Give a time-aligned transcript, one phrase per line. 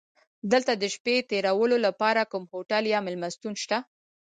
[0.51, 3.77] دلته د شپې تېرولو لپاره کوم هوټل یا میلمستون شته؟